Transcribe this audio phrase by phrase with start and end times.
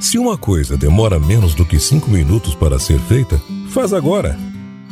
[0.00, 4.36] Se uma coisa demora menos do que cinco minutos para ser feita, faz agora.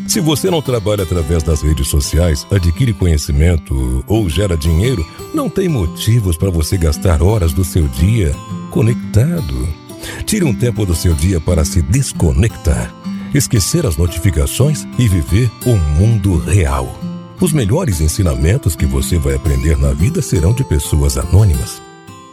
[0.07, 5.67] Se você não trabalha através das redes sociais, adquire conhecimento ou gera dinheiro, não tem
[5.67, 8.35] motivos para você gastar horas do seu dia
[8.71, 9.69] conectado.
[10.27, 12.95] Tire um tempo do seu dia para se desconectar,
[13.35, 16.95] esquecer as notificações e viver o mundo real.
[17.41, 21.88] Os melhores ensinamentos que você vai aprender na vida serão de pessoas anônimas.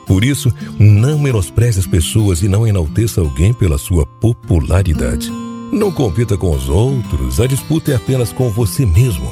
[0.06, 5.32] Por isso, não menospreze as pessoas e não enalteça alguém pela sua popularidade.
[5.72, 9.30] Não compita com os outros, a disputa é apenas com você mesmo.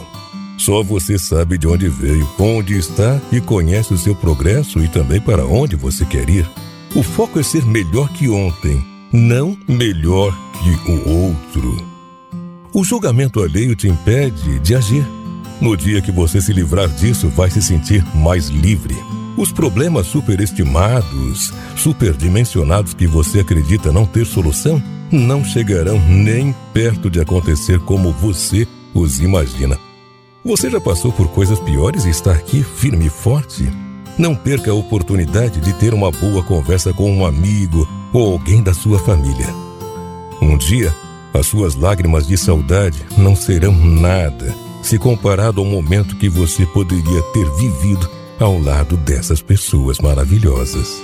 [0.58, 5.20] Só você sabe de onde veio, onde está e conhece o seu progresso e também
[5.20, 6.50] para onde você quer ir.
[6.96, 11.94] O foco é ser melhor que ontem, não melhor que o outro.
[12.74, 15.06] O julgamento alheio te impede de agir.
[15.62, 18.96] No dia que você se livrar disso, vai se sentir mais livre.
[19.36, 27.20] Os problemas superestimados, superdimensionados que você acredita não ter solução, não chegarão nem perto de
[27.20, 29.78] acontecer como você os imagina.
[30.46, 33.72] Você já passou por coisas piores e está aqui firme e forte?
[34.20, 38.74] Não perca a oportunidade de ter uma boa conversa com um amigo ou alguém da
[38.74, 39.48] sua família.
[40.42, 40.94] Um dia,
[41.34, 47.22] as suas lágrimas de saudade não serão nada se comparado ao momento que você poderia
[47.34, 48.08] ter vivido
[48.44, 51.02] ao lado dessas pessoas maravilhosas.